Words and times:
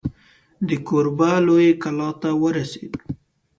د 0.67 0.69
کوربه 0.87 1.31
لویې 1.45 1.71
کلا 1.81 2.09
ته 2.21 2.29
ورسېدو. 2.41 2.99